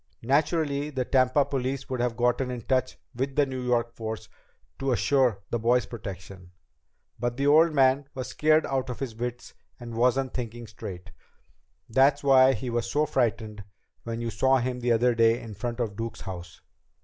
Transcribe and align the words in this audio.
Naturally, 0.23 0.89
the 0.89 1.05
Tampa 1.05 1.45
police 1.45 1.87
would 1.87 1.99
have 1.99 2.17
gotten 2.17 2.49
in 2.49 2.61
touch 2.61 2.97
with 3.13 3.35
the 3.35 3.45
New 3.45 3.61
York 3.61 3.93
force 3.93 4.27
to 4.79 4.91
assure 4.91 5.43
the 5.51 5.59
boy's 5.59 5.85
protection. 5.85 6.53
But 7.19 7.37
the 7.37 7.45
old 7.45 7.71
man 7.71 8.05
was 8.15 8.27
scared 8.29 8.65
out 8.65 8.89
of 8.89 8.97
his 8.97 9.13
wits 9.15 9.53
and 9.79 9.93
wasn't 9.93 10.33
thinking 10.33 10.65
straight. 10.65 11.11
That's 11.87 12.23
why 12.23 12.53
he 12.53 12.71
was 12.71 12.89
so 12.89 13.05
frightened 13.05 13.63
when 14.01 14.21
you 14.21 14.31
saw 14.31 14.57
him 14.57 14.79
that 14.79 15.15
day 15.17 15.39
in 15.39 15.53
front 15.53 15.79
of 15.79 15.95
Duke's 15.95 16.21
house." 16.21 16.61